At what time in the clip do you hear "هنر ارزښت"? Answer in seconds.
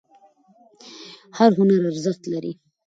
1.59-2.21